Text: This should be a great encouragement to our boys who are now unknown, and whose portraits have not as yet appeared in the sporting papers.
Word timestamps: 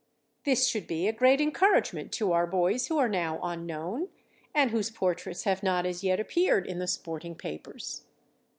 This 0.45 0.65
should 0.65 0.87
be 0.87 1.07
a 1.07 1.13
great 1.13 1.39
encouragement 1.39 2.11
to 2.13 2.31
our 2.31 2.47
boys 2.47 2.87
who 2.87 2.97
are 2.97 3.07
now 3.07 3.39
unknown, 3.43 4.07
and 4.51 4.71
whose 4.71 4.89
portraits 4.89 5.43
have 5.43 5.61
not 5.61 5.85
as 5.85 6.03
yet 6.03 6.19
appeared 6.19 6.65
in 6.65 6.79
the 6.79 6.87
sporting 6.87 7.35
papers. 7.35 8.03